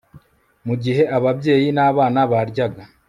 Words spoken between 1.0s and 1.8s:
ababyeyi